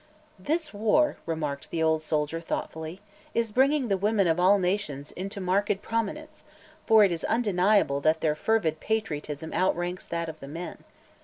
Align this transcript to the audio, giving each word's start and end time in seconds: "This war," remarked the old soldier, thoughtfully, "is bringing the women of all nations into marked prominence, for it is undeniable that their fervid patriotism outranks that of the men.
"This 0.39 0.73
war," 0.73 1.17
remarked 1.27 1.69
the 1.69 1.83
old 1.83 2.01
soldier, 2.01 2.41
thoughtfully, 2.41 3.01
"is 3.35 3.51
bringing 3.51 3.87
the 3.87 3.97
women 3.99 4.25
of 4.25 4.39
all 4.39 4.57
nations 4.57 5.11
into 5.11 5.39
marked 5.39 5.83
prominence, 5.83 6.43
for 6.87 7.03
it 7.03 7.11
is 7.11 7.23
undeniable 7.25 8.01
that 8.01 8.19
their 8.19 8.33
fervid 8.33 8.79
patriotism 8.79 9.53
outranks 9.53 10.07
that 10.07 10.27
of 10.27 10.39
the 10.39 10.47
men. 10.47 10.79